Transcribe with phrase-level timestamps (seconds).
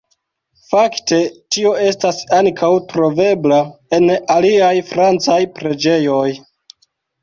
[0.69, 1.19] Fakte
[1.57, 3.63] tio estas ankaŭ trovebla
[4.01, 6.31] en aliaj francaj preĝejoj.